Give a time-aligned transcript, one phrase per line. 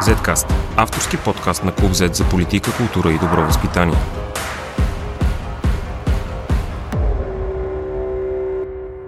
[0.00, 3.96] Zcast– авторски подкаст на Клуб Z за политика, култура и добро възпитание.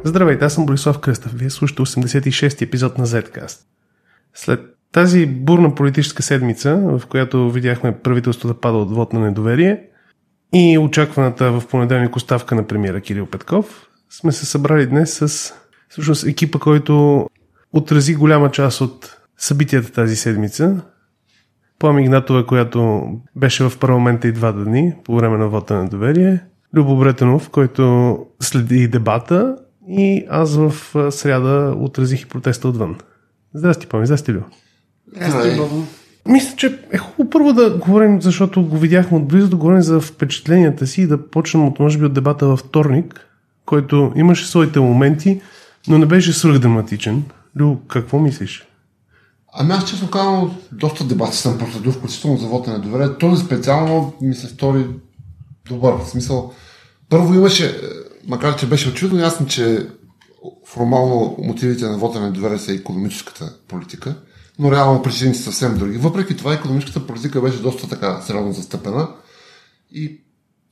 [0.04, 1.32] Здравейте, аз съм Борислав Кръстав.
[1.34, 3.58] Вие слушате 86-ти епизод на Zcast.
[4.34, 4.60] След
[4.92, 9.82] тази бурна политическа седмица, в която видяхме правителството да пада от вод на недоверие
[10.54, 15.52] и очакваната в понеделник оставка на премиера Кирил Петков, сме се събрали днес с
[15.88, 17.26] всъщност екипа, който
[17.72, 20.80] отрази голяма част от събитията тази седмица.
[21.78, 23.04] Плами Игнатова, която
[23.36, 26.40] беше в парламента и два дни по време на вота на доверие.
[26.74, 29.56] Любо Бретенов, който следи дебата
[29.88, 30.72] и аз в
[31.10, 32.96] сряда отразих и протеста отвън.
[33.54, 34.46] Здрасти, Пами, здрасти, Любо.
[35.12, 35.82] Здрасти, Бобо.
[36.28, 40.86] Мисля, че е хубаво първо да говорим, защото го видяхме отблизо, да говорим за впечатленията
[40.86, 43.26] си и да почнем от, може би, от дебата във вторник,
[43.66, 45.40] който имаше своите моменти,
[45.88, 47.22] но не беше свръхдраматичен.
[47.60, 48.66] Лю, какво мислиш?
[49.52, 53.18] Ами аз честно казвам, доста дебати съм проследил, включително за вода на доверие.
[53.18, 54.86] Този специално ми се стори
[55.68, 55.94] добър.
[55.94, 56.52] В смисъл,
[57.08, 57.80] първо имаше,
[58.26, 59.88] макар че беше очевидно ясно, че
[60.66, 64.14] формално мотивите на вода на доверие са економическата политика,
[64.58, 65.98] но реално причините са съвсем други.
[65.98, 69.08] Въпреки това, економическата политика беше доста така сериозно застъпена
[69.90, 70.20] и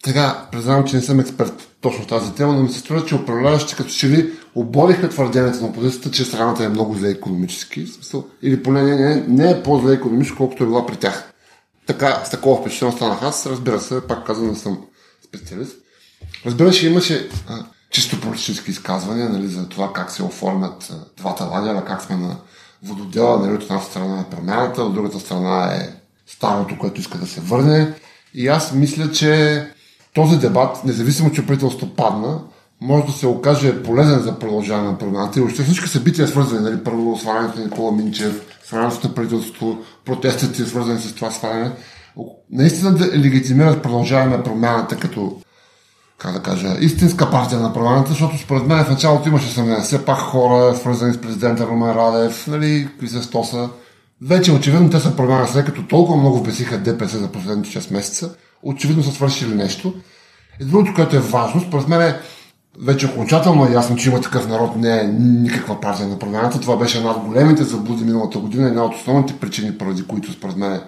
[0.06, 3.14] сега, признавам, че не съм експерт точно в тази тема, но ми се струва, че
[3.14, 8.26] управляващите като че ли обориха твърдението на опозицията, че страната е много зле економически, смисъл,
[8.42, 11.32] или поне не, не, не е по-зле економически, колкото е била при тях.
[11.86, 14.78] Така, с такова впечатление станах аз, разбира се, пак казвам, не съм
[15.24, 15.76] специалист.
[16.46, 21.44] Разбира се, имаше а, чисто политически изказвания нали, за това как се оформят а, двата
[21.44, 22.36] лагера, как сме на
[22.82, 25.94] вододела, нали, от една страна е промяната, от другата страна е
[26.26, 27.94] старото, което иска да се върне.
[28.34, 29.66] И аз мисля, че
[30.14, 32.40] този дебат, независимо, че правителството падна,
[32.80, 35.40] може да се окаже полезен за продължаване на промяната.
[35.40, 40.64] И още всички събития, свързани, нали, първо свалянето на Никола Минчев, свалянето на правителството, протестите,
[40.64, 41.72] свързани с това сваляне,
[42.50, 45.40] наистина да легитимират продължаване на промяната като
[46.20, 49.82] как да кажа, истинска партия на промяната, защото според мен в началото имаше съмнение.
[49.82, 53.68] Все пак хора, свързани с президента Румен Радев, нали, какви се стоса.
[54.22, 58.34] Вече очевидно те са промяна, след като толкова много бесиха ДПС за последните 6 месеца,
[58.62, 59.94] очевидно са свършили нещо.
[60.60, 62.20] И другото, което е важно, според мен е
[62.80, 66.60] вече окончателно е ясно, че има такъв народ, не е никаква партия на промяната.
[66.60, 70.56] Това беше една от големите заблуди миналата година, една от основните причини, поради които според
[70.56, 70.80] мен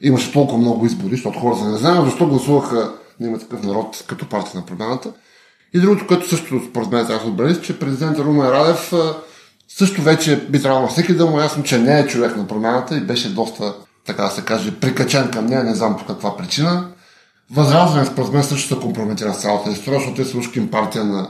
[0.00, 4.28] имаше толкова много избори, защото хората не знаят защо гласуваха да има такъв народ като
[4.28, 5.12] партия на промяната.
[5.74, 8.92] И другото, което също според мен трябва да отбележи, че президент Румен Радев
[9.68, 12.96] също вече би трябвало всеки да му е ясно, че не е човек на промяната
[12.96, 13.74] и беше доста,
[14.06, 16.88] така да се каже, прикачен към нея, не знам по каква причина.
[17.52, 21.28] Възраждане, според мен, също се компрометира с цялата история, защото те са ушким партия на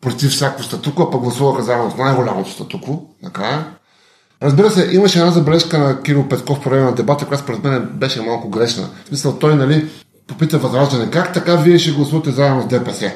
[0.00, 3.66] против всяко статукво, а пък гласуваха заедно с най-голямото статукво, накрая.
[4.42, 7.90] Разбира се, имаше една забележка на Кирил Петков по време на дебата, която според мен
[7.94, 8.88] беше малко грешна.
[9.04, 9.88] В смисъл, той, нали,
[10.26, 13.12] попита Възраждане, как така вие ще гласувате заедно с ДПС?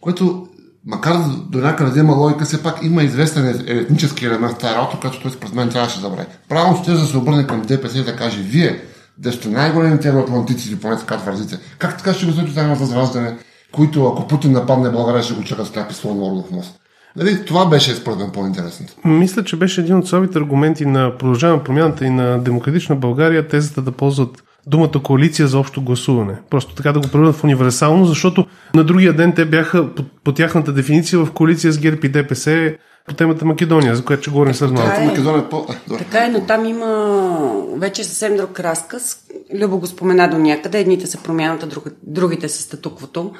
[0.00, 0.46] Което,
[0.86, 1.16] макар
[1.50, 5.20] до някъде да има логика, все пак има известен етнически елемент в тази работа, който
[5.20, 6.26] той според мен трябваше да забрави.
[6.48, 8.80] Правилно ще да се обърне към ДПС и да каже, вие,
[9.22, 11.58] да сте най-големите евроатлантици, поне така твърдите.
[11.78, 13.36] Как така ще гласувате заедно с Възраждане,
[13.72, 16.78] които ако Путин нападне България, ще го чакат с кляпи слон Орлов мост?
[17.16, 18.92] Нали, това беше според мен по-интересното.
[19.04, 23.82] Мисля, че беше един от слабите аргументи на продължаване промяната и на демократична България, тезата
[23.82, 26.34] да ползват думата коалиция за общо гласуване.
[26.50, 30.32] Просто така да го превърнат в универсално, защото на другия ден те бяха по, по
[30.32, 32.74] тяхната дефиниция в коалиция с ГЕРБ и ДПС
[33.06, 35.00] по темата Македония, за която ще говорим след малко.
[35.00, 35.66] Е, Македония е по...
[35.98, 39.24] Така е, но там има вече съвсем друг разказ.
[39.54, 40.80] Любо го спомена до някъде.
[40.80, 43.32] Едните са промяната, другите са статуквото.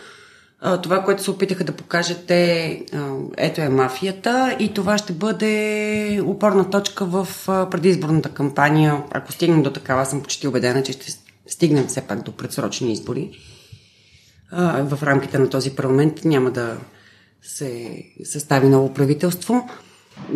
[0.82, 2.82] Това, което се опитаха да покажат е,
[3.36, 7.28] ето е мафията и това ще бъде опорна точка в
[7.70, 9.02] предизборната кампания.
[9.10, 11.12] Ако стигнем до такава, съм почти убедена, че ще
[11.46, 13.30] стигнем все пак до предсрочни избори.
[14.78, 16.76] В рамките на този парламент няма да
[17.42, 19.68] се състави ново правителство.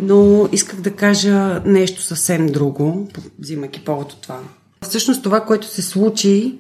[0.03, 3.09] Но исках да кажа нещо съвсем друго,
[3.39, 4.41] взимайки повод от това.
[4.83, 6.59] Всъщност това, което се случи,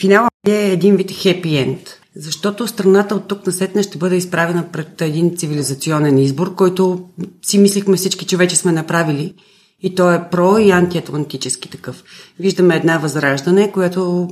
[0.00, 1.80] финала е един вид хепи енд.
[2.16, 7.08] Защото страната от тук насетне ще бъде изправена пред един цивилизационен избор, който
[7.42, 9.34] си мислихме всички, че вече сме направили.
[9.80, 12.04] И то е про и антиатлантически такъв.
[12.40, 14.28] Виждаме една възраждане, която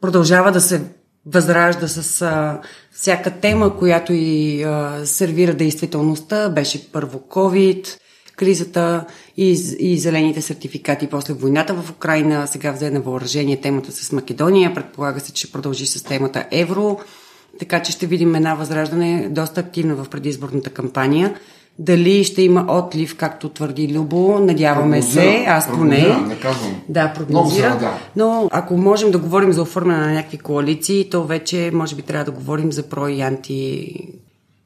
[0.00, 0.82] продължава да се
[1.26, 2.60] възражда с а,
[2.92, 6.48] всяка тема, която и а, сервира действителността.
[6.48, 7.98] Беше първо COVID,
[8.36, 9.04] кризата
[9.36, 12.46] и, и зелените сертификати после войната в Украина.
[12.46, 14.74] Сега взе на въоръжение темата с Македония.
[14.74, 16.98] Предполага се, че продължи с темата Евро.
[17.58, 21.34] Така че ще видим една възраждане доста активна в предизборната кампания.
[21.78, 26.16] Дали ще има отлив, както твърди Любо, надяваме се, аз поне.
[26.26, 26.82] Не казвам.
[26.88, 27.98] Да, прогнозира.
[28.16, 32.24] Но ако можем да говорим за оформяне на някакви коалиции, то вече може би трябва
[32.24, 33.94] да говорим за про и анти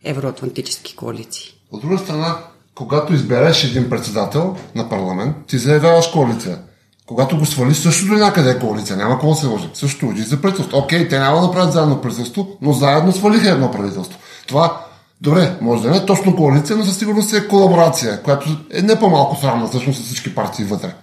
[0.04, 1.52] евроатлантически коалиции.
[1.72, 2.36] От друга страна,
[2.74, 6.58] когато избереш един председател на парламент, ти заявяваш коалиция.
[7.06, 8.96] Когато го свали, също до някъде е коалиция.
[8.96, 9.68] Няма какво да се лъжи.
[9.74, 10.78] Също и за правителство.
[10.78, 14.18] Окей, те няма да правят заедно правителство, но заедно свалиха едно правителство.
[14.46, 14.86] Това,
[15.20, 18.98] добре, може да не е точно коалиция, но със сигурност е колаборация, която е не
[18.98, 20.94] по-малко срамна всъщност с всички партии вътре.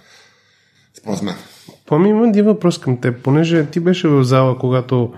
[0.98, 1.34] Според мен.
[1.86, 5.12] Поми има един въпрос към теб, понеже ти беше в зала, когато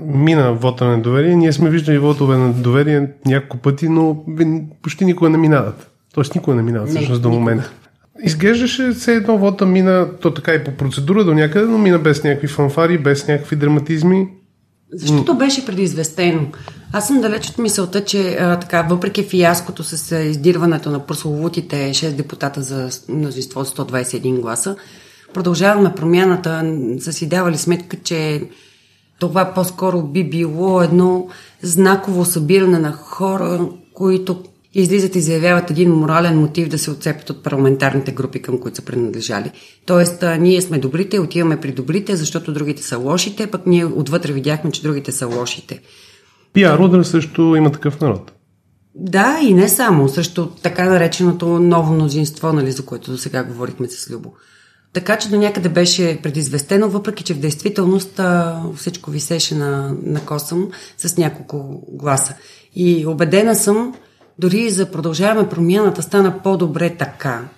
[0.00, 1.36] мина вота на доверие.
[1.36, 4.24] Ние сме виждали вотове на доверие няколко пъти, но
[4.82, 5.90] почти никога не минават.
[6.14, 7.70] Тоест никога не минават всъщност до момента.
[8.24, 12.24] Изглеждаше все едно вота мина, то така и по процедура до някъде, но мина без
[12.24, 14.28] някакви фанфари, без някакви драматизми.
[14.92, 16.46] Защото беше предизвестено.
[16.94, 22.10] Аз съм далеч от мисълта, че а, така, въпреки фиаското с издирването на прословутите 6
[22.10, 24.76] депутата за мнозинство 121 гласа,
[25.34, 28.42] продължаваме промяната, са си давали сметка, че
[29.18, 31.28] това по-скоро би било едно
[31.62, 34.42] знаково събиране на хора, които
[34.74, 38.82] излизат и заявяват един морален мотив да се отцепят от парламентарните групи, към които са
[38.82, 39.50] принадлежали.
[39.86, 44.70] Тоест, ние сме добрите, отиваме при добрите, защото другите са лошите, пък ние отвътре видяхме,
[44.70, 45.80] че другите са лошите.
[46.52, 48.32] Пиар удар също има такъв народ.
[48.94, 53.88] Да, и не само, също така нареченото ново мнозинство, нали, за което до сега говорихме
[53.88, 54.32] с Любо.
[54.92, 60.20] Така че до някъде беше предизвестено, въпреки че в действителност а, всичко висеше на, на
[60.20, 60.68] косъм
[60.98, 62.34] с няколко гласа.
[62.74, 63.94] И убедена съм,
[64.38, 67.48] дори за продължаваме промяната стана по-добре така,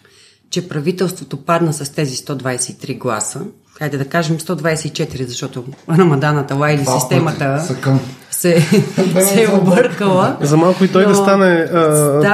[0.50, 3.40] че правителството падна с тези 123 гласа.
[3.78, 7.62] Хайде да кажем 124, защото Рамаданата Лайли системата
[8.30, 8.60] се,
[9.20, 10.36] се е объркала.
[10.40, 11.66] За малко и той да стане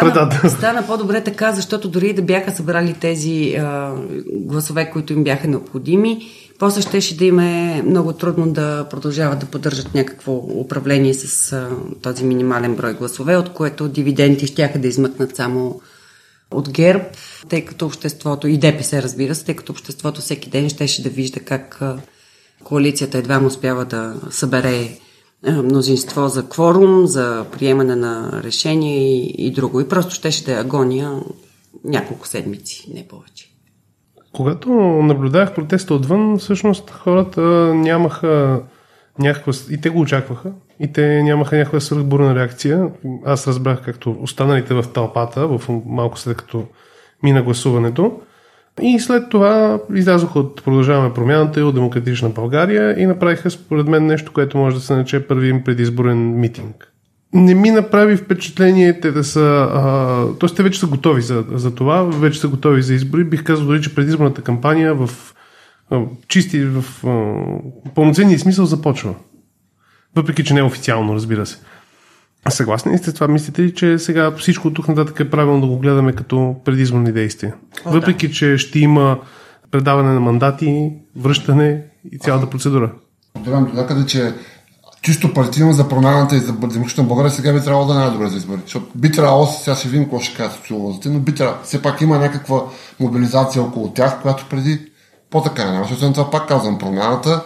[0.00, 0.50] предател.
[0.50, 3.92] Стана по-добре така, защото дори да бяха събрали тези а,
[4.32, 6.18] гласове, които им бяха необходими,
[6.58, 11.68] после щеше да им е много трудно да продължават да поддържат някакво управление с а,
[12.02, 15.80] този минимален брой гласове, от което дивиденти ще да измъкнат само
[16.50, 17.04] от ГЕРБ,
[17.48, 21.40] тъй като обществото, и ДПС разбира се, тъй като обществото всеки ден щеше да вижда
[21.40, 21.82] как
[22.64, 24.98] коалицията едва му успява да събере
[25.48, 29.80] мнозинство за кворум, за приемане на решение и, и друго.
[29.80, 31.20] И просто щеше да е агония
[31.84, 33.50] няколко седмици, не повече.
[34.32, 34.70] Когато
[35.02, 37.40] наблюдавах протеста отвън, всъщност хората
[37.74, 38.62] нямаха
[39.18, 39.52] някаква...
[39.70, 40.52] И те го очакваха.
[40.80, 42.88] И те нямаха някаква свърхбурна реакция.
[43.24, 46.64] Аз разбрах, както останалите в тълпата, в малко след като
[47.22, 48.20] мина гласуването.
[48.82, 54.06] И след това излязох от Продължаваме промяната и от Демократична България и направиха според мен
[54.06, 56.92] нещо, което може да се нарече първи им предизборен митинг.
[57.32, 59.68] Не ми направи впечатление те да са...
[60.38, 63.24] Тоест те вече са готови за, за това, вече са готови за избори.
[63.24, 65.10] Бих казал дори, че предизборната кампания в
[65.90, 67.34] а, чисти, в а,
[67.94, 69.14] пълноценния смисъл започва.
[70.16, 71.58] Въпреки, че не е официално, разбира се.
[72.48, 73.28] Съгласни ли сте това?
[73.28, 77.12] Мислите ли, че сега всичко от тук нататък е правилно да го гледаме като предизборни
[77.12, 77.54] действия?
[77.86, 78.34] О, Въпреки, да.
[78.34, 79.18] че ще има
[79.70, 82.92] предаване на мандати, връщане и цялата процедура.
[83.38, 84.34] Добавям до някъде, че
[85.02, 88.28] чисто партийно за промяната и за демократична България сега би трябвало да не е добре
[88.28, 88.60] за избори.
[88.64, 92.00] Защото би трябвало, сега ще видим какво ще кажат социолозите, но би трябвало, все пак
[92.00, 92.62] има някаква
[93.00, 94.80] мобилизация около тях, която преди
[95.30, 95.94] по-така нямаше.
[95.94, 97.44] Освен това, пак казвам, промяната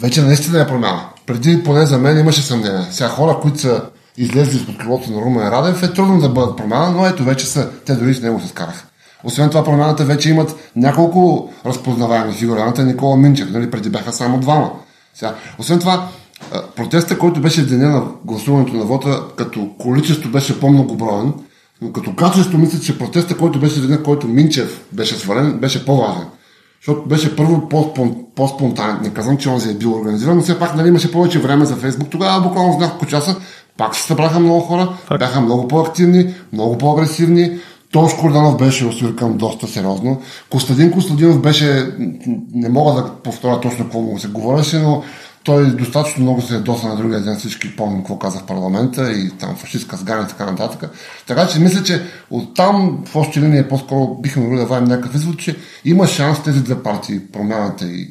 [0.00, 1.08] вече наистина е промяна.
[1.26, 2.86] Преди, поне за мен, имаше съмнение.
[2.90, 3.82] Сега хора, които са
[4.16, 7.70] излезли из крилото на Румен Радев, е трудно да бъдат промяна, но ето вече са.
[7.86, 8.84] Те дори с него се скараха.
[9.24, 12.60] Освен това, промяната вече имат няколко разпознаваеми фигури.
[12.60, 14.70] Едната е Никола Минчев, нали, преди бяха само двама.
[15.14, 16.08] Сега, освен това,
[16.76, 21.32] протеста, който беше в деня на гласуването на вота, като количество беше по-многоброен,
[21.82, 25.84] но като качество мисля, че протеста, който беше в деня, който Минчев беше свален, беше
[25.84, 26.26] по-важен.
[26.86, 27.68] Защото беше първо
[28.36, 28.98] по-спонтанен.
[29.02, 31.76] Не казвам, че онзи е бил организиран, но все пак нали, имаше повече време за
[31.76, 32.10] Фейсбук.
[32.10, 33.36] Тогава буквално в няколко часа
[33.78, 35.18] пак се събраха много хора, Факт.
[35.18, 37.58] бяха много по-активни, много по-агресивни.
[37.92, 40.20] Тош Корданов беше освиркан доста сериозно.
[40.50, 41.94] Костадин Костадинов беше,
[42.54, 45.02] не мога да повторя точно какво му се говореше, но
[45.44, 49.30] той достатъчно много се ядоса на другия ден, всички помним какво каза в парламента и
[49.30, 50.90] там фашистска сгара и така нататък.
[51.26, 55.38] Така че мисля, че оттам в общи линии по-скоро бихме могли да вадим някакъв извод,
[55.38, 58.10] че има шанс тези две партии, промяната и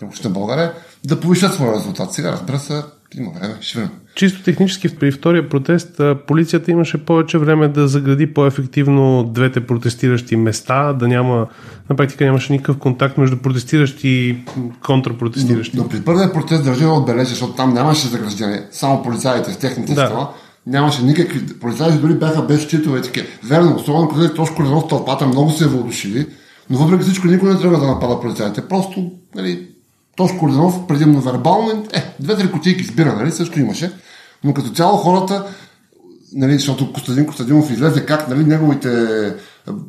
[0.00, 0.72] Демократична България,
[1.04, 2.12] да повишат своя резултат.
[2.12, 2.82] Сега, разбира се,
[3.18, 3.94] има време, ще видим.
[4.14, 10.92] Чисто технически при втория протест полицията имаше повече време да загради по-ефективно двете протестиращи места,
[10.92, 11.46] да няма,
[11.90, 14.38] на практика нямаше никакъв контакт между протестиращи и
[14.82, 15.76] контрапротестиращи.
[15.76, 19.56] Но, но при първия протест държа да отбележа, защото там нямаше заграждение, само полицаите с
[19.56, 20.30] техните да.
[20.66, 21.58] Нямаше никакви.
[21.60, 23.26] Полицаите дори бяха без щитове и такива.
[23.44, 26.26] Верно, особено когато е Тошко Ренов тълпата много се е въодушили,
[26.70, 28.68] но въпреки всичко никой не трябва да напада полицаите.
[28.68, 29.69] Просто, нали,
[30.20, 33.92] Тошко Орденов, предимно вербално, е, две-три кутийки сбира, нали, също имаше.
[34.44, 35.46] Но като цяло хората,
[36.32, 38.88] нали, защото Костадин Костадинов излезе как нали, неговите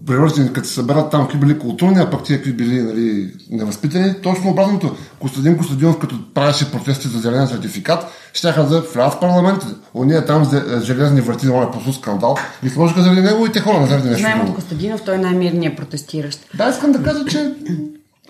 [0.07, 4.13] привържени, като се съберат там, какви били културни, а пък тия какви били нали, невъзпитани.
[4.23, 4.95] Точно обратното.
[5.19, 9.67] Костадин Костадинов, като правеше протести за зелен сертификат, щяха да влязат в парламента.
[9.93, 14.07] Ония там за железни врати, на посу скандал, и сложиха заради неговите хора, на заради
[14.07, 14.21] нещо.
[14.21, 16.39] Знаем от Костадинов, той е най-мирният протестиращ.
[16.53, 17.53] Да, искам да кажа, че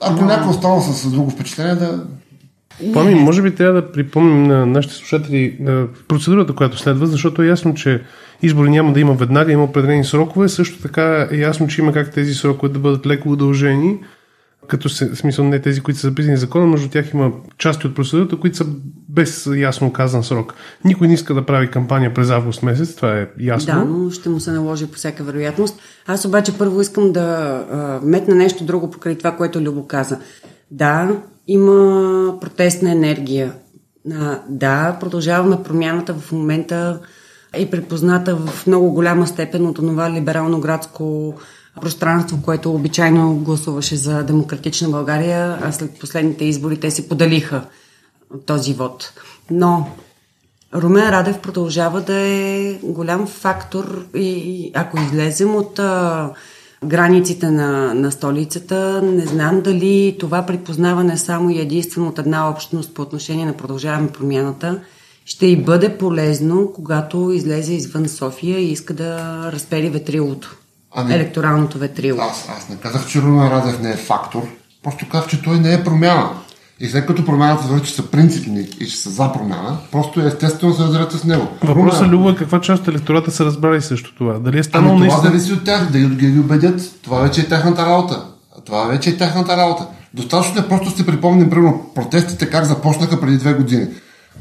[0.01, 2.03] ако някой остана с, друго впечатление, да,
[2.93, 5.57] Пами, може би трябва да припомним на нашите слушатели
[6.07, 8.01] процедурата, която следва, защото е ясно, че
[8.41, 10.49] избори няма да има веднага, има определени срокове.
[10.49, 13.97] Също така е ясно, че има как тези срокове да бъдат леко удължени,
[14.71, 17.95] като се, смисъл не тези, които са записани в закона, между тях има части от
[17.95, 18.65] процедурата, които са
[19.09, 20.53] без ясно казан срок.
[20.85, 23.73] Никой не иска да прави кампания през август месец, това е ясно.
[23.73, 25.79] Да, но ще му се наложи по всяка вероятност.
[26.07, 27.21] Аз обаче първо искам да
[27.71, 30.19] а, метна нещо друго покрай това, което Любо каза.
[30.71, 31.15] Да,
[31.47, 33.53] има протестна енергия.
[34.13, 36.99] А, да, продължаваме промяната в момента
[37.53, 41.33] е препозната в много голяма степен от това либерално-градско
[41.81, 47.65] пространство, което обичайно гласуваше за демократична България, а след последните избори те си подалиха
[48.45, 49.13] този вод.
[49.51, 49.87] Но
[50.75, 56.29] Румен Радев продължава да е голям фактор и ако излезем от а,
[56.85, 59.01] границите на, на столицата.
[59.01, 64.11] Не знам дали това припознаване само и единствено от една общност по отношение на продължаваме
[64.11, 64.81] промяната
[65.25, 70.57] ще и бъде полезно, когато излезе извън София и иска да разпери ветрилото.
[70.95, 72.21] Ами, електоралното ветрило.
[72.21, 74.41] Аз, аз не казах, че Румен Радев не е фактор.
[74.83, 76.29] Просто казах, че той не е промяна.
[76.79, 80.25] И след като промяната звучи, че са принципни и че са за промяна, просто е
[80.25, 81.47] естествено се разберете с него.
[81.63, 84.39] Въпросът Любо е каква част от електората са разбрали също това.
[84.39, 85.31] Дали е станало ами, това наистина...
[85.31, 86.81] зависи от тях, да ги, ги убедят.
[87.01, 88.25] Това вече е тяхната работа.
[88.65, 89.87] Това вече е тяхната работа.
[90.13, 93.87] Достатъчно е просто си припомним, примерно, протестите как започнаха преди две години.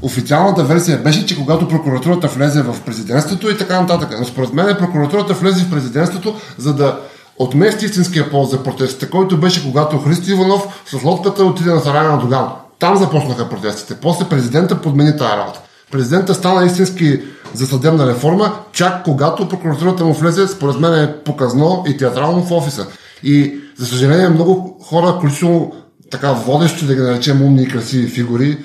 [0.02, 4.16] Официалната версия беше, че когато прокуратурата влезе в президентството и така нататък.
[4.19, 7.00] Но според мен прокуратурата влезе в президентството, за да
[7.38, 12.11] отмести истинския полз за протестите, който беше когато Христо Иванов с лодката отиде на сарая
[12.11, 12.49] на Доган.
[12.78, 13.95] Там започнаха протестите.
[13.95, 15.61] После президента подмени тази работа.
[15.92, 17.21] Президента стана истински
[17.54, 22.52] за съдебна реформа, чак когато прокуратурата му влезе, според мен е показно и театрално в
[22.52, 22.87] офиса.
[23.23, 25.73] И, за съжаление, много хора, включително
[26.11, 28.59] така водещи, да ги наречем умни и красиви фигури,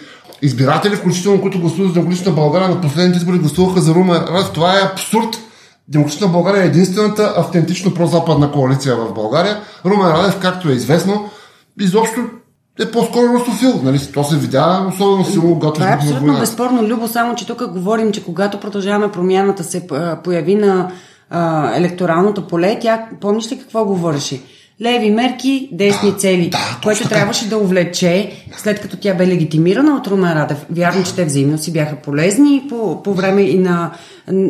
[0.45, 4.51] избиратели, включително които гласуват за Демократична България на последните избори, гласуваха за Румен Радев.
[4.53, 5.37] Това е абсурд.
[5.87, 9.57] Демократична България е единствената автентично прозападна коалиция в България.
[9.85, 11.29] Румен Радев, както е известно,
[11.81, 12.21] изобщо
[12.79, 13.81] е по-скоро русофил.
[13.83, 13.99] Нали?
[14.13, 18.11] То се видя особено силно, когато Това е абсолютно безспорно, Любо, само че тук говорим,
[18.11, 19.87] че когато продължаваме промяната се
[20.23, 20.91] появи на
[21.29, 24.41] а, електоралното поле, тя, помниш ли какво говореше?
[24.81, 27.15] Леви мерки, десни да, цели, да, което така.
[27.15, 30.65] трябваше да увлече, след като тя бе легитимирана от Румен Радев.
[30.69, 33.91] Вярно, че те взаимно си бяха полезни по, по време и на,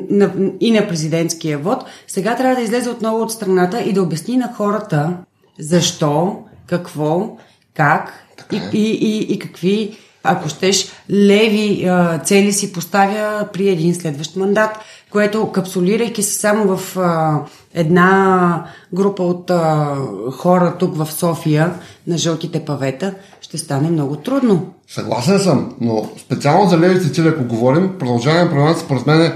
[0.10, 1.84] на, и на президентския вод.
[2.08, 5.14] Сега трябва да излезе отново от страната и да обясни на хората
[5.60, 7.38] защо, какво,
[7.74, 8.70] как и, е.
[8.74, 11.90] и, и, и какви, ако щеш, леви
[12.24, 14.78] цели си поставя при един следващ мандат
[15.16, 17.40] което капсулирайки се само в а,
[17.74, 19.96] една група от а,
[20.32, 21.74] хора тук в София
[22.08, 24.74] на жълтите павета, ще стане много трудно.
[24.88, 29.34] Съгласен съм, но специално за левите цели, ако говорим, продължаваме промяната според мен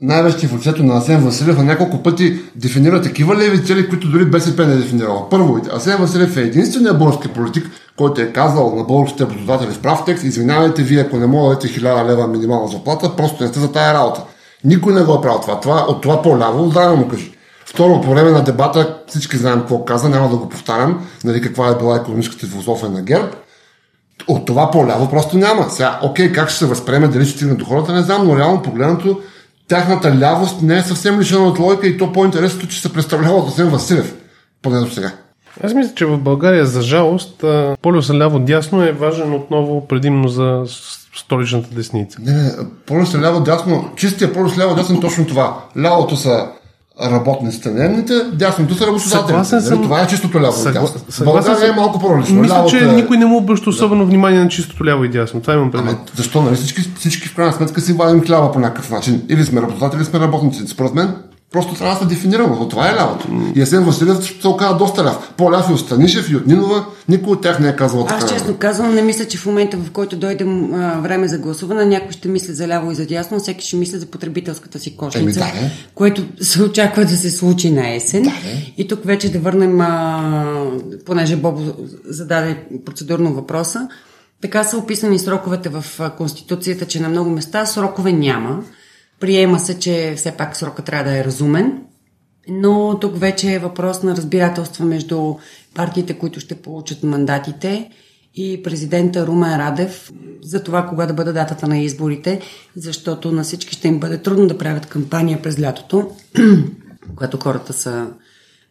[0.00, 4.24] най-вече в лицето на Асен Василев на няколко пъти дефинира такива леви цели, които дори
[4.24, 5.28] БСП не е дефинирала.
[5.30, 10.02] Първо, Асен Василев е единственият български политик, който е казал на българските работодатели в прав
[10.06, 13.60] текст, извинявайте вие, ако не мога да дадете 1000 лева минимална заплата, просто не сте
[13.60, 14.24] за тая работа.
[14.64, 15.60] Никой не го е правил това.
[15.60, 17.32] това от това по-ляво, здраве му кажи.
[17.66, 21.68] Второ, по време на дебата всички знаем какво каза, няма да го повтарям, нали, каква
[21.68, 23.28] е била економическата философия на ГЕРБ.
[24.28, 25.70] От това по-ляво просто няма.
[25.70, 28.62] Сега, окей, как ще се възприеме, дали ще стигне до хората, не знам, но реално
[28.62, 29.20] погледнато,
[29.68, 33.48] тяхната лявост не е съвсем лишена от логика и то по-интересното, че се представлява от
[33.48, 34.14] Асен Василев,
[34.62, 35.12] поне до сега.
[35.64, 37.44] Аз мисля, че в България, за жалост,
[37.82, 40.62] полюса ляво-дясно е важен отново предимно за
[41.16, 42.18] столичната десница.
[42.22, 42.52] Не, не,
[42.86, 45.56] полюс ляво-дясно, чистия полюс ляво-дясно е точно това.
[45.78, 46.46] Лявото са
[47.04, 49.60] работниците, наемните, дясното са работодателите.
[49.60, 49.82] Съм...
[49.82, 50.88] Това е чистото ляво Съгла...
[51.20, 52.40] и България е малко по-различно.
[52.40, 52.86] Мисля, че е...
[52.86, 54.08] никой не му обръща особено да.
[54.08, 55.40] внимание на чистото ляво и дясно.
[55.40, 55.98] Това имам предвид.
[56.16, 56.42] защо?
[56.42, 59.22] Нали всички, всички в крайна сметка си вадим хляба по някакъв начин.
[59.28, 60.66] Или сме работодатели, или сме работници.
[60.66, 61.14] Според мен
[61.52, 62.56] Просто трябва да се дефинираме.
[62.56, 63.28] Но това е лявото.
[63.54, 65.32] И Есен Василев ще се оказа доста ляв.
[65.36, 66.86] По-ляв и от Станишев и от Нинова.
[67.08, 68.24] Никой от тях не е казал така.
[68.24, 71.84] Аз честно казвам, не мисля, че в момента, в който дойде а, време за гласуване,
[71.84, 75.40] някой ще мисли за ляво и за дясно, всеки ще мисли за потребителската си кошница,
[75.40, 75.72] Еми, да, не.
[75.94, 78.22] което се очаква да се случи на есен.
[78.22, 78.72] Да, не.
[78.76, 80.64] и тук вече да върнем, а,
[81.06, 81.72] понеже Бобо
[82.04, 83.88] зададе процедурно въпроса,
[84.42, 85.84] така са описани сроковете в
[86.16, 88.62] Конституцията, че на много места срокове няма.
[89.20, 91.82] Приема се, че все пак срока трябва да е разумен,
[92.48, 95.34] но тук вече е въпрос на разбирателство между
[95.74, 97.90] партиите, които ще получат мандатите
[98.34, 100.12] и президента Румен Радев
[100.42, 102.40] за това кога да бъде датата на изборите,
[102.76, 106.10] защото на всички ще им бъде трудно да правят кампания през лятото,
[107.16, 108.06] когато хората са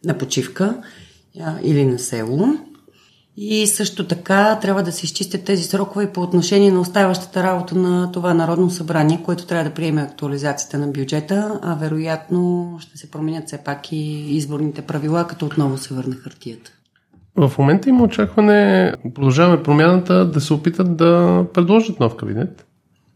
[0.04, 0.82] на почивка
[1.62, 2.46] или на село.
[3.42, 7.74] И също така трябва да се изчистят тези срокове и по отношение на оставащата работа
[7.74, 13.10] на това Народно събрание, което трябва да приеме актуализацията на бюджета, а вероятно ще се
[13.10, 13.96] променят все пак и
[14.36, 16.70] изборните правила, като отново се върне хартията.
[17.36, 22.66] В момента има очакване, продължаваме промяната да се опитат да предложат нов кабинет.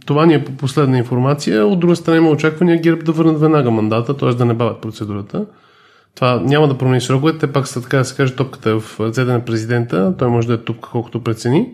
[0.07, 1.67] Това ни е по последна информация.
[1.67, 4.35] От друга страна има очаквания ГЕРБ да върнат веднага мандата, т.е.
[4.35, 5.47] да не бавят процедурата.
[6.15, 9.33] Това няма да промени сроковете, те пак са така да се каже топката в ръцете
[9.33, 11.69] на президента, той може да е тук колкото прецени.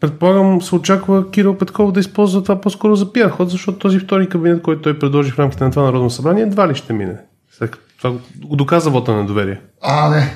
[0.00, 4.28] Предполагам се очаква Кирил Петков да използва това по-скоро за пиар ход, защото този втори
[4.28, 7.16] кабинет, който той предложи в рамките на това Народно събрание, едва ли ще мине.
[8.02, 9.60] Това го доказа вота на доверие.
[9.80, 10.34] А, не.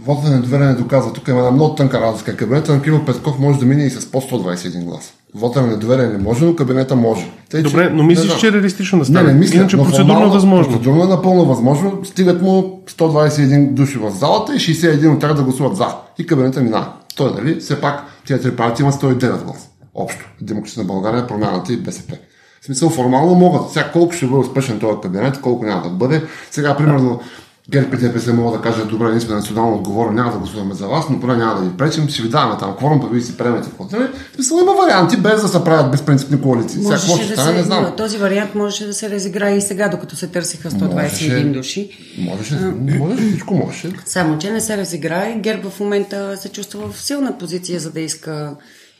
[0.00, 1.12] Вода на недоверие не доказва.
[1.12, 2.36] Тук има една много тънка разлика.
[2.36, 5.12] Кабинета на Кирил Петков може да мине и с по 121 гласа.
[5.36, 7.30] Вода на недоверие не може, но кабинета може.
[7.50, 8.38] Тъй, Добре, но не мислиш, знам.
[8.38, 9.32] че е реалистично да Не, стане?
[9.32, 9.56] не мисля.
[9.56, 10.72] Иначе но процедурно формално- възможно.
[10.72, 12.04] Процедурно е напълно възможно.
[12.04, 15.86] Стигат му 121 души в залата и 61 от тях да гласуват за.
[16.18, 16.86] И кабинета минава.
[17.16, 19.14] Той, нали, все пак тия три партии имат 109
[19.44, 19.66] гласа.
[19.94, 20.28] Общо.
[20.40, 22.14] Демократична България, промяната и БСП.
[22.60, 23.70] В смисъл, формално могат.
[23.70, 26.22] Сега колко ще бъде успешен този кабинет, колко няма да бъде.
[26.50, 27.20] Сега, примерно,
[27.70, 30.86] ГЕРБ и ДПС могат да кажат, добре, ние сме национално отговорни, няма да гласуваме за
[30.86, 33.36] вас, но поне няма да ви пречим, ще ви даваме там кворум, па вие си
[33.36, 33.88] приемете какво.
[33.92, 34.08] Нали?
[34.32, 36.82] В смисъл, има варианти, без да се правят безпринципни коалиции.
[36.82, 37.84] Сега, какво ще да стане, не знам.
[37.86, 41.44] се, този вариант можеше да се разиграе и сега, докато се търсиха 121 Можеше.
[41.44, 41.90] души.
[42.18, 42.54] Можеше,
[42.98, 43.92] можеше, всичко можеше.
[44.06, 45.34] Само, че не се разиграе.
[45.34, 48.50] ГЕРБ в момента се чувства в силна позиция, за да иска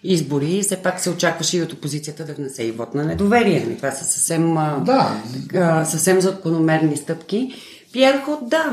[0.05, 0.47] избори.
[0.47, 3.61] И все пак се очакваше и от опозицията да внесе и вод на недоверие.
[3.61, 3.77] Нали?
[3.77, 5.21] Това са съвсем, а, Да.
[5.55, 7.55] а, съвсем закономерни стъпки.
[7.97, 8.73] Пиар ход, да.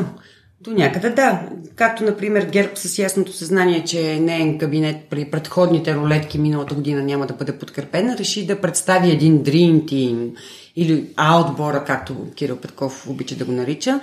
[0.62, 1.42] До някъде да.
[1.76, 7.28] Както, например, ГЕРБ с ясното съзнание, че неен кабинет при предходните рулетки миналата година няма
[7.28, 10.32] да бъде подкрепен, реши да представи един Dream Team
[10.76, 14.00] или аутбора, както Кирил Петков обича да го нарича,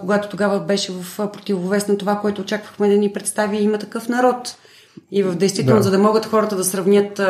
[0.00, 4.56] когато тогава беше в противовес на това, което очаквахме да ни представи има такъв народ.
[5.12, 5.90] И в действителност, Да.
[5.90, 7.20] за да могат хората да сравнят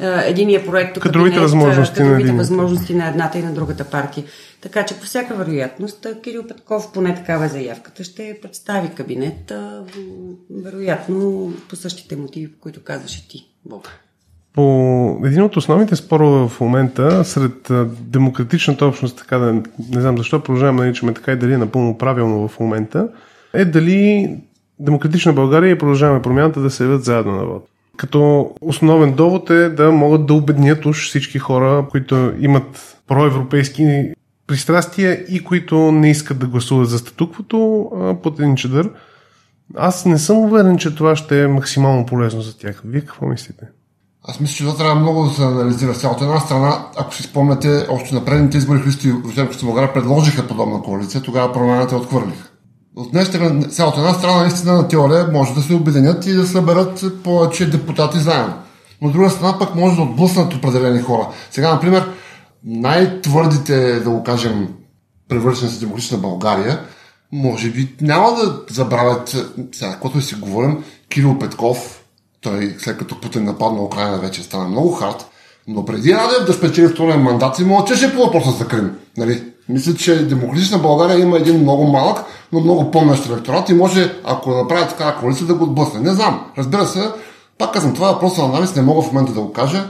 [0.00, 2.38] единия проект, Кадровите възможности на кадровите единия.
[2.38, 4.24] възможности на едната и на другата партия.
[4.60, 9.52] Така че по всяка вероятност Кирил Петков, поне такава е заявката, ще представи кабинет,
[10.50, 13.90] вероятно по същите мотиви, по които казваше ти, Бог.
[14.54, 20.42] По един от основните спорове в момента сред демократичната общност, така да не знам защо
[20.42, 23.08] продължаваме да наричаме така и дали е напълно правилно в момента,
[23.54, 24.30] е дали
[24.78, 27.68] демократична България и продължаваме промяната да се явят заедно на вод.
[27.96, 34.12] Като основен довод е да могат да обеднят уж всички хора, които имат проевропейски
[34.46, 37.90] пристрастия и които не искат да гласуват за статуквото
[38.22, 38.90] под един чадър.
[39.76, 42.82] Аз не съм уверен, че това ще е максимално полезно за тях.
[42.84, 43.66] Вие какво мислите?
[44.24, 45.94] Аз мисля, че това трябва много да се анализира.
[45.94, 49.92] Сега от една страна, ако си спомняте, още на предните избори Христо и Демократична България
[49.92, 52.51] предложиха подобна коалиция, тогава промяната отхвърлиха.
[52.96, 53.28] От днес,
[53.80, 58.18] от една страна, наистина на теория може да се обединят и да съберат повече депутати
[58.18, 58.54] заедно.
[59.00, 61.28] Но от друга страна пък може да отблъснат определени хора.
[61.50, 62.08] Сега, например,
[62.64, 64.68] най-твърдите, да го кажем,
[65.28, 66.80] превършени с демократична България,
[67.32, 69.36] може би няма да забравят,
[69.72, 72.02] сега, когато си говорим, Кирил Петков,
[72.40, 75.26] той след като Путин нападна Украина вече стана много хард,
[75.68, 78.90] но преди Радев да спечели втория мандат си мълчеше по въпроса за Крим.
[79.16, 79.51] Нали?
[79.72, 84.50] Мисля, че демократична България има един много малък, но много помнящ електорат и може, ако
[84.50, 86.00] направи такава коалиция, да го отблъсне.
[86.00, 86.46] Не знам.
[86.58, 87.10] Разбира се,
[87.58, 89.88] пак казвам, това е въпрос на анализ, не мога в момента да го кажа.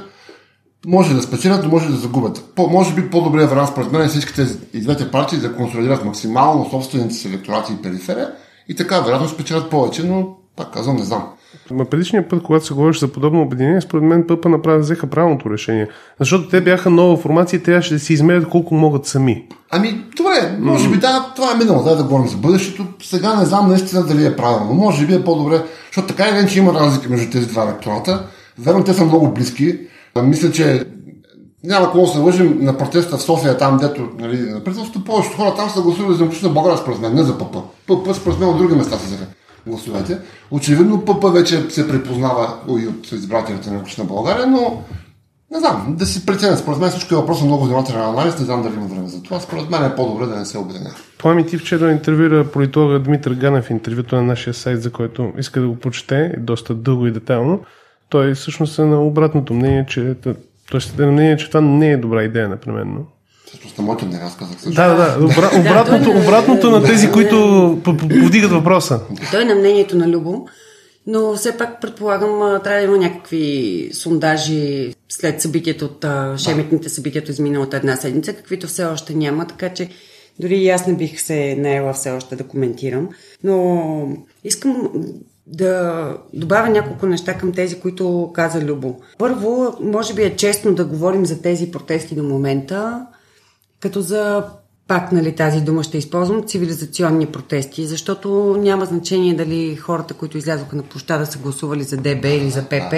[0.87, 2.45] Може да спечелят, но може да загубят.
[2.55, 6.05] По, може би по-добрият вариант, според мен, е всички тези и двете партии да консолидират
[6.05, 8.31] максимално собствените си електорати и периферия
[8.68, 11.29] и така, вероятно, спечелят повече, но пак казвам, не знам.
[11.71, 15.51] Ма предишния път, когато се говориш за подобно обединение, според мен ПП направи взеха правилното
[15.51, 15.88] решение.
[16.21, 19.47] Защото те бяха нова формация и трябваше да си измерят колко могат сами.
[19.71, 22.87] Ами, добре, може би да, това е минало, дай да говорим за бъдещето.
[23.03, 24.75] Сега не знам наистина дали е правилно.
[24.75, 28.27] Може би е по-добре, защото така или иначе има разлика между тези два електората.
[28.59, 29.79] Верно, те са много близки.
[30.23, 30.85] Мисля, че
[31.65, 35.37] няма какво да се лъжим на протеста в София, там дето, нали, на правителството, повечето
[35.37, 37.57] хора там са гласували за Демократична България според мен, не за ПП.
[37.87, 39.27] ПП според мен от други места са взеха
[39.66, 40.18] гласовете.
[40.51, 44.83] Очевидно ПП вече се препознава и от избирателите на Демократична България, но
[45.53, 46.57] не знам, да си преценя.
[46.57, 49.22] Според мен всичко е въпрос на много внимателен анализ, не знам дали има време за
[49.22, 49.40] това.
[49.40, 50.94] Според мен е по-добре да не се обединява.
[51.18, 55.68] Плами ти вчера интервюира политолога Дмитър Ганев интервюто на нашия сайт, за който иска да
[55.68, 57.61] го прочете доста дълго и детайлно.
[58.09, 60.14] Той всъщност е на обратното мнение, че
[60.72, 63.07] Тоест, е на мнение, че това не е добра идея, непременно.
[63.53, 64.71] Всъщност на моето мнение, аз казах също.
[64.71, 65.25] Да, да.
[65.25, 65.51] Обра...
[65.61, 69.01] обратното, обратното на тези, които повдигат въпроса.
[69.31, 70.47] Той е на мнението на Любо,
[71.07, 76.05] но все пак предполагам, трябва да има някакви сондажи след събитието от
[76.38, 79.88] шеметните събитието из миналата една седмица, каквито все още няма, така че
[80.41, 83.09] дори и аз не бих се наела все още да коментирам.
[83.45, 84.91] Но искам
[85.47, 89.01] да добавя няколко неща към тези, които каза Любо.
[89.19, 93.07] Първо, може би е честно да говорим за тези протести до момента,
[93.83, 94.45] като за
[94.88, 100.77] пак нали, тази дума ще използвам, цивилизационни протести, защото няма значение дали хората, които излязоха
[100.77, 102.95] на площада са гласували за ДБ или за ПП.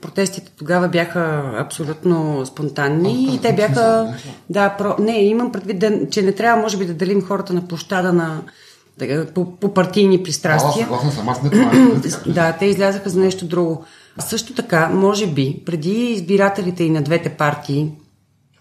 [0.00, 4.14] Протестите тогава бяха абсолютно спонтанни и те бяха...
[4.50, 4.94] Да, про...
[4.98, 8.42] не, имам предвид, да, че не трябва може би да делим хората на площада на
[9.34, 10.88] по, по партийни пристрастия.
[10.90, 11.70] Да, съм, аз не това.
[12.32, 13.84] да, те излязаха за нещо друго.
[14.18, 17.92] Също така, може би, преди избирателите и на двете партии,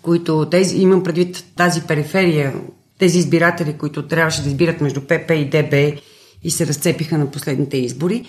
[0.01, 2.53] които тези, имам предвид тази периферия,
[2.99, 6.01] тези избиратели, които трябваше да избират между ПП и ДБ
[6.43, 8.25] и се разцепиха на последните избори,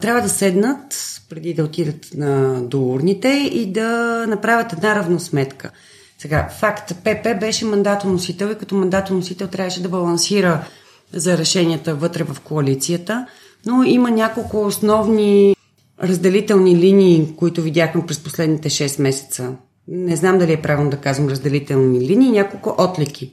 [0.00, 0.80] трябва да седнат
[1.30, 5.70] преди да отидат на, до урните и да направят една равносметка.
[6.18, 10.64] Сега, факт, ПП беше мандатоносител и като мандатоносител трябваше да балансира
[11.12, 13.26] за решенията вътре в коалицията,
[13.66, 15.56] но има няколко основни
[16.02, 19.52] разделителни линии, които видяхме през последните 6 месеца.
[19.88, 23.32] Не знам дали е правилно да казвам разделителни линии, няколко отлики.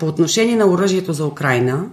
[0.00, 1.90] По отношение на оръжието за Украина,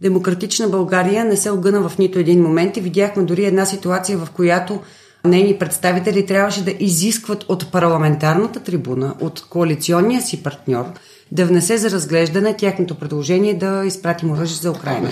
[0.00, 4.28] Демократична България не се огъна в нито един момент и видяхме дори една ситуация, в
[4.30, 4.80] която
[5.24, 10.84] нейни представители трябваше да изискват от парламентарната трибуна, от коалиционния си партньор–
[11.32, 15.10] да внесе за разглеждане тяхното предложение да изпратим оръжие за Украина.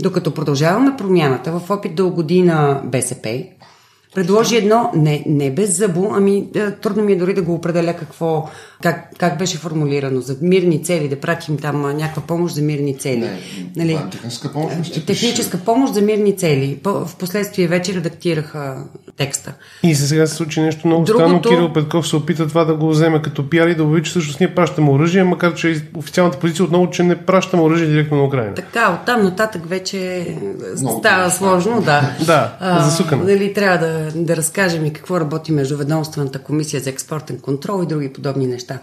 [0.00, 3.44] Докато продължаваме промяната в опит да угоди на БСП,
[4.16, 7.96] предложи едно, не, не без зъбо, ами е, трудно ми е дори да го определя
[7.96, 8.48] какво,
[8.82, 13.18] как, как беше формулирано, за мирни цели, да пратим там някаква помощ за мирни цели.
[13.18, 13.40] Не,
[13.76, 13.92] нали?
[13.92, 14.84] това, техническа помощ.
[14.84, 16.78] Ще техническа помощ за мирни цели.
[16.84, 18.84] В последствие вече редактираха
[19.16, 19.52] текста.
[19.82, 21.24] И за сега се случи нещо много Другото...
[21.24, 21.42] странно.
[21.42, 24.40] Кирил Петков се опита това да го вземе като пиар и да обяви, че всъщност
[24.40, 28.54] ние пращаме оръжие, макар че официалната позиция отново, че не пращаме оръжие директно на Украина.
[28.54, 30.26] Така, оттам нататък вече
[30.80, 32.10] много става сложно, да.
[32.26, 33.24] да, засукано.
[33.24, 37.86] Нали, трябва да, да разкажем и какво работи между ведомствената комисия за експортен контрол и
[37.86, 38.78] други подобни неща.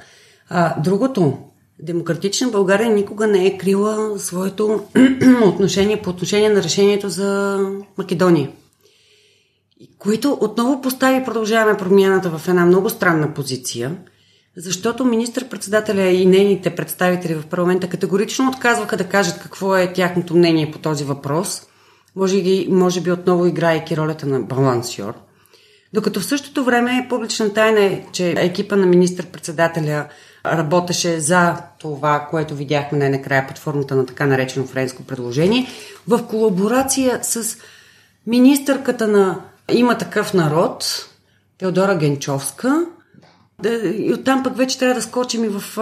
[0.50, 1.38] А, другото,
[1.80, 4.84] Демократична България никога не е крила своето
[5.46, 7.60] отношение по отношение на решението за
[7.98, 8.52] Македония.
[9.98, 13.96] Които отново постави продължаваме промяната в една много странна позиция,
[14.58, 20.72] защото министър-председателя и нейните представители в парламента категорично отказваха да кажат какво е тяхното мнение
[20.72, 21.62] по този въпрос,
[22.16, 25.14] може, би, може би отново играейки ролята на балансьор.
[25.94, 30.06] Докато в същото време публична тайна е, че екипа на министър-председателя
[30.46, 35.68] работеше за това, което видяхме най-накрая под формата на така наречено френско предложение,
[36.08, 37.58] в колаборация с
[38.28, 41.10] министърката на Има такъв народ,
[41.58, 42.86] Теодора Генчовска.
[43.98, 45.78] И оттам пък вече трябва да скочим и в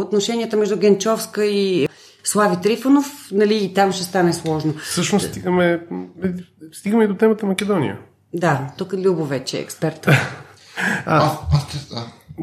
[0.00, 1.88] отношенията между Генчовска и
[2.28, 4.74] Слави Трифонов, нали, и там ще стане сложно.
[4.82, 5.80] Всъщност стигаме,
[6.72, 7.98] стигаме и до темата Македония.
[8.34, 10.08] Да, тук Любо вече е експерт.
[11.06, 11.30] а,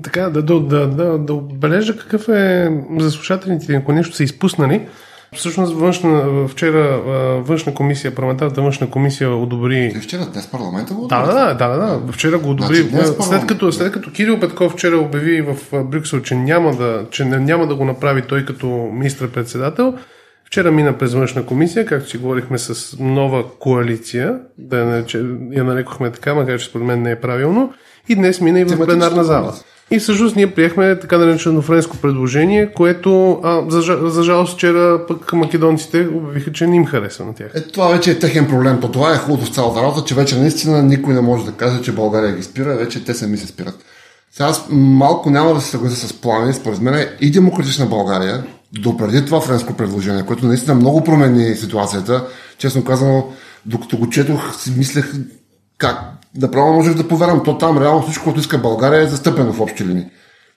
[0.04, 2.70] така, да, да, да, да, да отбележа какъв е
[3.00, 4.88] за слушателите, ако нещо са изпуснали.
[5.36, 7.02] Всъщност външна, вчера
[7.42, 9.92] външна комисия, парламентарната външна комисия одобри...
[9.94, 11.26] Те вчера днес парламента го одобри?
[11.26, 12.12] Да, да, да, да, да.
[12.12, 12.76] Вчера го одобри.
[12.76, 17.26] Значи, след, като, след като Кирил Петков вчера обяви в Брюксел, че няма да, че
[17.26, 19.94] няма да го направи той като министр-председател,
[20.48, 25.06] Вчера мина през външна комисия, както си говорихме с нова коалиция, да я,
[25.52, 27.74] я нарекохме така, макар че според мен не е правилно,
[28.10, 29.54] и днес мина и в пленарна зала.
[29.92, 35.34] И всъщност ние приехме така наречено френско предложение, което а, за, за жалост вчера пък
[35.34, 37.52] македонците обявиха, че не им хареса на тях.
[37.56, 38.80] Е, това вече е техен проблем.
[38.82, 41.82] То това е хубаво в цялата работа, че вече наистина никой не може да каже,
[41.82, 43.86] че България ги спира, вече те сами се спират.
[44.32, 48.44] Сега аз малко няма да се съглася с плани, според мен и демократична България,
[48.74, 53.28] допреди това френско предложение, което наистина много промени ситуацията, честно казано,
[53.66, 55.14] докато го четох, си мислех
[55.78, 55.98] как
[56.38, 57.44] направо можех да повярвам.
[57.44, 60.06] То там реално всичко, което иска България е застъпено в общи линии.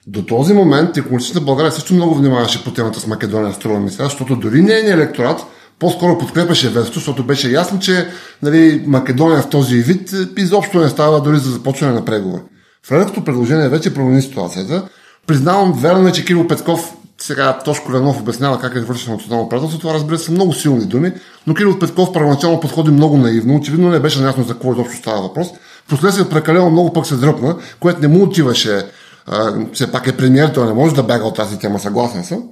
[0.07, 4.03] До този момент економистичната България също много внимаваше по темата с Македония, струва ми сега,
[4.03, 5.45] защото дори нейният електорат
[5.79, 8.07] по-скоро подкрепяше Весто, защото беше ясно, че
[8.43, 12.41] нали, Македония в този вид изобщо не става дори за започване на преговори.
[12.87, 14.87] Френското предложение вече промени ситуацията.
[15.27, 19.79] Признавам, верно е, че Кирил Петков сега Тошко Ленов обяснява как е вършено национално правителство.
[19.79, 21.11] Това разбира се много силни думи,
[21.47, 23.55] но Кирил Петков първоначално подходи много наивно.
[23.55, 25.47] Очевидно не беше ясно за какво изобщо става въпрос.
[25.89, 28.85] Впоследствие прекалено много пък се дръпна, което не му отиваше.
[29.27, 32.43] А, все пак е премиер, той не може да бяга от тази тема, съгласен съм.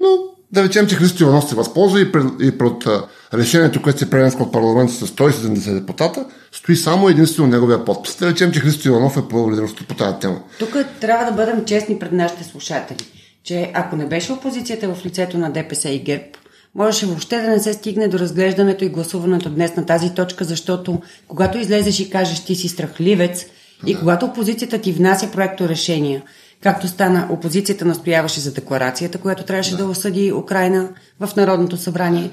[0.00, 0.08] Но
[0.52, 2.72] да речем, че Христо Иванов се възползва и пред, и пред
[3.34, 8.16] решението, което се пренеска от парламента с 170 депутата, стои само единствено неговия подпис.
[8.16, 10.40] Да речем, че Христо Иванов е по лидерството по тази тема.
[10.58, 13.06] Тук трябва да бъдем честни пред нашите слушатели,
[13.44, 16.24] че ако не беше опозицията в лицето на ДПС и ГЕРБ,
[16.74, 21.02] можеше въобще да не се стигне до разглеждането и гласуването днес на тази точка, защото
[21.28, 23.46] когато излезеш и кажеш ти си страхливец
[23.86, 26.22] и когато опозицията ти внася проекто решения,
[26.60, 30.88] както стана, опозицията настояваше за декларацията, която трябваше да, да осъди Украина
[31.20, 32.30] в Народното събрание.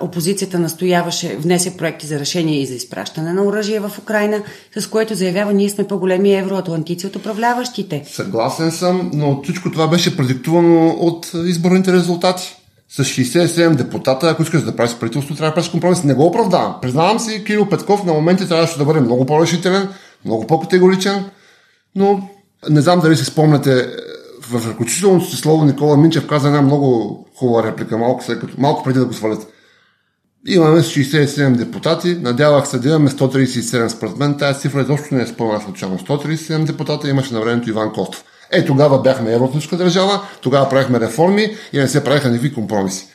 [0.00, 4.42] Опозицията настояваше, внесе проекти за решение и за изпращане на оръжие в Украина,
[4.78, 8.04] с което заявява, ние сме по-големи евроатлантици от управляващите.
[8.06, 12.61] Съгласен съм, но всичко това беше продиктувано от изборните резултати.
[12.96, 16.04] С 67 депутата, ако искаш да правиш правителство, трябва да правиш компромис.
[16.04, 16.74] Не го оправдавам.
[16.82, 19.88] Признавам си, Кирил Петков на моменти трябваше да бъде много по-решителен,
[20.24, 21.24] много по-категоричен,
[21.94, 22.28] но
[22.70, 23.88] не знам дали си спомняте,
[24.42, 28.82] в ръкочителното си слово Никола Минчев каза една много хубава реплика, малко, след като, малко
[28.82, 29.46] преди да го свалят.
[30.46, 34.38] Имаме 67 депутати, надявах се да имаме 137 според мен.
[34.38, 35.98] Тази цифра изобщо не е спомена случайно.
[35.98, 38.24] 137 депутата имаше на времето Иван Костов.
[38.52, 43.06] Е, тогава бяхме евроатлантическа държава, тогава правихме реформи и не се правиха никакви компромиси.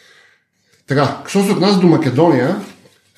[0.88, 2.56] Така, що се отнася до Македония,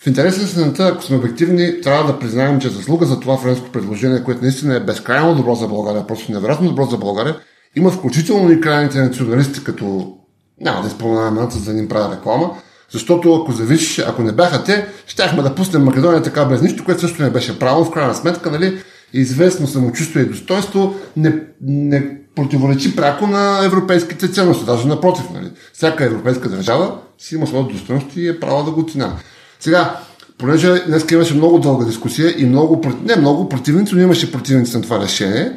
[0.01, 3.69] в интерес на сцената, ако сме обективни, трябва да признаем, че заслуга за това френско
[3.69, 7.35] предложение, което наистина е безкрайно добро за България, просто невероятно добро за България,
[7.75, 10.13] има включително и крайните националисти, като
[10.61, 12.51] няма да изпълняваме имената, за да им правя реклама,
[12.91, 17.01] защото ако завиш, ако не бяха те, щяхме да пуснем Македония така без нищо, което
[17.01, 17.85] също не беше правилно.
[17.85, 18.81] В крайна сметка, нали,
[19.13, 24.65] известно самочувствие и достоинство не, не противоречи пряко на европейските ценности.
[24.65, 25.51] Даже напротив, нали.
[25.73, 29.13] Всяка европейска държава си има своето достоинство и е права да го цена.
[29.59, 29.99] Сега,
[30.37, 34.83] понеже днес имаше много дълга дискусия и много, не много противници, но имаше противници на
[34.83, 35.51] това решение,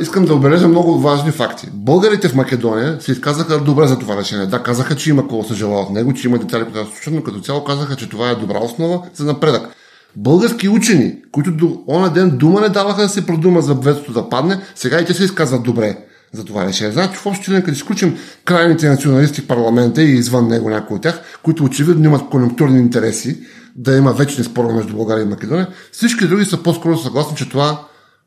[0.00, 1.68] искам да обележа много важни факти.
[1.72, 4.46] Българите в Македония се изказаха добре за това решение.
[4.46, 7.10] Да, казаха, че има какво се желава от него, че има детали, които да се
[7.10, 9.68] но като цяло казаха, че това е добра основа за напредък.
[10.16, 14.28] Български учени, които до оня ден дума не даваха да се продума за ветото да
[14.28, 15.96] падне, сега и те се изказват добре
[16.32, 16.92] за това решение.
[16.92, 21.02] Значи в общи линии, като изключим крайните националисти в парламента и извън него някои от
[21.02, 23.38] тях, които очевидно имат конъюнктурни интереси
[23.76, 27.80] да има вечни спорове между България и Македония, всички други са по-скоро съгласни, че това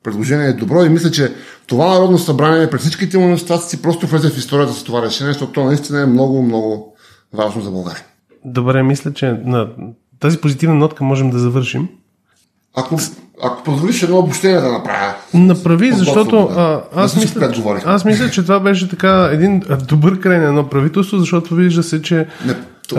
[0.04, 1.34] предложение е добро и мисля, че
[1.68, 5.52] това Народно събрание през всичките му недостатъци просто влезе в историята с това решение, защото
[5.52, 6.96] то наистина е много, много
[7.34, 8.04] важно за България.
[8.46, 9.70] Добре, мисля, че на
[10.24, 11.88] тази позитивна нотка можем да завършим.
[12.76, 12.98] Ако,
[13.44, 15.14] ако позволиш едно обобщение да направя.
[15.34, 20.48] Направи, защото а, аз, мисля, аз мисля, че това беше така един добър край на
[20.48, 22.28] едно правителство, защото вижда се, че...
[22.46, 22.56] Не,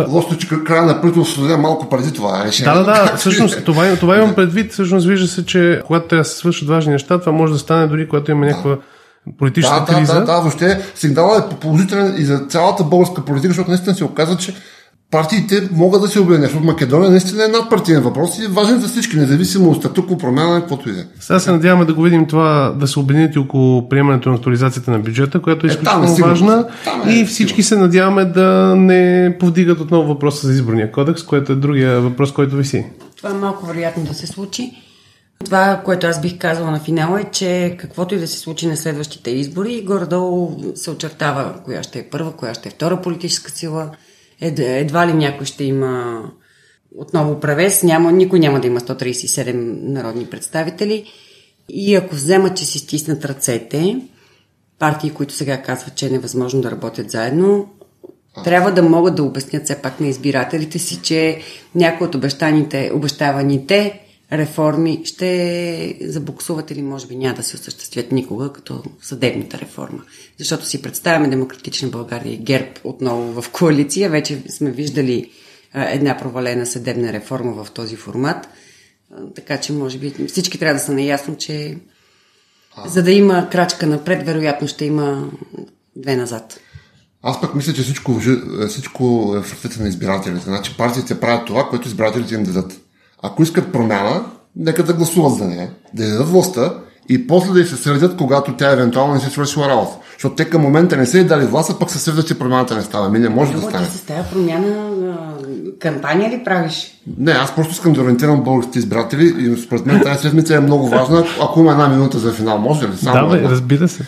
[0.08, 2.74] Лошото, че края на правителството е малко преди това решение.
[2.74, 3.16] Да, да, да.
[3.16, 4.72] Всъщност, това, това имам предвид.
[4.72, 7.86] Всъщност, вижда се, че когато трябва да се свършат важни неща, това може да стане
[7.86, 8.76] дори когато има някаква
[9.38, 10.14] политическа да, криза.
[10.14, 14.04] Да, да, да, въобще сигналът е положителен и за цялата българска политика, защото наистина се
[14.04, 14.54] оказа, че
[15.10, 18.88] партиите могат да се обединят, защото Македония наистина е надпартиен въпрос и е важен за
[18.88, 21.04] всички, независимо от статуко, промяна, каквото и да е.
[21.20, 24.98] Сега се надяваме да го видим това, да се обединят около приемането на актуализацията на
[24.98, 26.68] бюджета, която е, е изключително е, важна
[27.06, 27.82] е, и всички сигурно.
[27.82, 32.56] се надяваме да не повдигат отново въпроса за изборния кодекс, което е другия въпрос, който
[32.56, 32.86] виси.
[33.16, 34.72] Това е малко вероятно да се случи.
[35.44, 38.76] Това, което аз бих казала на финала е, че каквото и да се случи на
[38.76, 43.90] следващите избори, горе-долу се очертава коя ще е първа, коя ще е втора политическа сила–
[44.58, 46.22] едва ли някой ще има
[46.96, 49.52] отново превес, няма, никой няма да има 137
[49.82, 51.04] народни представители.
[51.68, 54.00] И ако вземат, че си стиснат ръцете,
[54.78, 57.68] партии, които сега казват, че е невъзможно да работят заедно,
[58.44, 61.40] трябва да могат да обяснят все пак на избирателите си, че
[61.74, 64.03] някои от обещаните, обещаваните
[64.38, 70.02] реформи ще забуксуват или може би няма да се осъществят никога, като съдебната реформа.
[70.38, 74.10] Защото си представяме Демократична България и ГЕРБ отново в коалиция.
[74.10, 75.30] Вече сме виждали
[75.74, 78.48] една провалена съдебна реформа в този формат.
[79.34, 81.76] Така че, може би, всички трябва да са наясно, че
[82.86, 85.30] за да има крачка напред, вероятно ще има
[85.96, 86.60] две назад.
[87.22, 88.20] Аз пък мисля, че всичко,
[88.68, 90.44] всичко е в ръцете на избирателите.
[90.44, 92.83] Значи партиите правят това, което избирателите им дадат.
[93.26, 94.24] Ако искат промяна,
[94.56, 96.72] нека да гласуват за нея, да дадат властта
[97.08, 99.96] и после да й се сърдят, когато тя евентуално не се свършила работа.
[100.12, 102.76] Защото те към момента не са и дали власт, а пък се сърдят, че промяната
[102.76, 103.08] не става.
[103.08, 103.86] Ми не може Друго, да стане.
[103.86, 105.16] ти с тази промяна
[105.78, 106.94] кампания ли правиш?
[107.18, 110.88] Не, аз просто искам да ориентирам българските избиратели и според мен тази седмица е много
[110.88, 111.24] важна.
[111.42, 112.96] Ако има една минута за финал, може ли?
[112.96, 114.02] Само Да, бе, разбира се.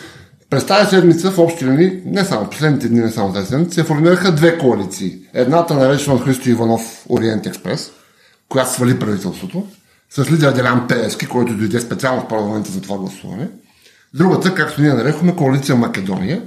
[0.49, 3.83] През тази седмица в общи линии, не само последните дни, не само тази седмица, се
[3.83, 5.13] формираха две коалиции.
[5.33, 7.91] Едната наречена от Христо Иванов Ориент Експрес,
[8.49, 9.67] която свали правителството,
[10.09, 13.47] с лидер Делян Пеевски, който дойде специално в парламента за това гласуване.
[14.13, 16.41] Другата, както ние нарекохме, коалиция Македония,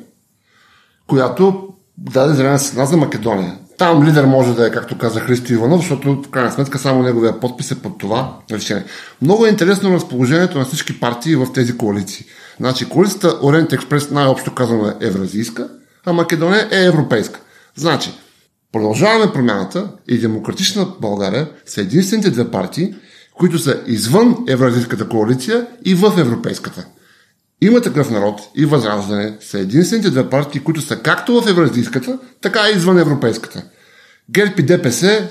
[1.07, 3.59] която даде зелена сигнал за Македония.
[3.79, 7.41] Там лидер може да е, както каза Христо Иванов, защото в крайна сметка само неговия
[7.41, 8.85] подпис е под това решение.
[9.23, 12.27] Много е интересно разположението на всички партии в тези коалиции.
[12.61, 15.69] Значи коалицията Ориент Експрес най-общо казано е евразийска,
[16.07, 17.41] а Македония е европейска.
[17.75, 18.11] Значи,
[18.73, 22.95] продължаваме промяната и демократична България са единствените две партии,
[23.35, 26.87] които са извън евразийската коалиция и в европейската.
[27.63, 32.61] Има такъв народ и Възраждане са единствените две партии, които са както в евразийската, така
[32.69, 33.63] и извън европейската.
[34.31, 35.29] ГЕРБ и ДПС,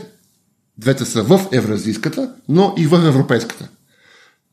[0.77, 3.67] двете са в евразийската, но и в европейската.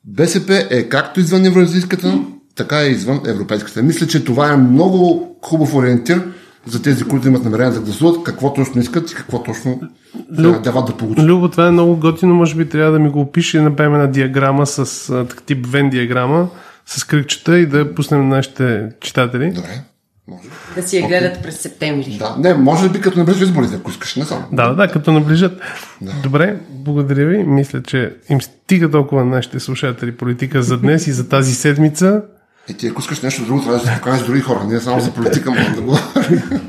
[0.05, 3.83] БСП е както извън евразийската, така и извън европейската.
[3.83, 6.33] Мисля, че това е много хубав ориентир
[6.67, 9.81] за тези, които имат намерение да гласуват, какво точно искат и какво точно
[10.35, 11.25] се Лю- надяват да получат.
[11.25, 14.07] Любо, това е много готино, може би трябва да ми го опише и направим една
[14.07, 16.49] диаграма с так тип Вен диаграма,
[16.87, 19.51] с кръгчета и да я пуснем на нашите читатели.
[19.51, 19.81] Добре,
[20.29, 20.49] може.
[20.77, 22.17] Да си я гледат през септември.
[22.19, 24.45] Да, не, може би като наближат изборите, ако искаш, не само.
[24.53, 25.61] Да, да, да, като наближат.
[26.23, 27.45] Добре, благодаря ви.
[27.45, 32.23] Мисля, че им стига толкова на нашите слушатели политика за днес и за тази седмица.
[32.71, 35.11] Е, ти ако искаш нещо друго, трябва да си поканеш други хора, не само за
[35.13, 35.99] политика, може да го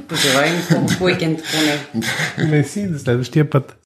[0.08, 2.50] Пожелай ми хубав уикенд поне.
[2.50, 3.78] Меси, до следващия път.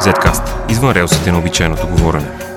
[0.00, 0.70] Zcast.
[0.70, 2.53] Извън релсите на обичайното говорене.